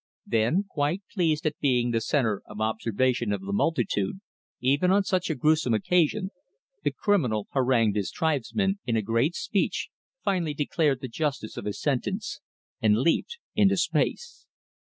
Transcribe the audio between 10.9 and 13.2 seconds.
the justice of his sentence, and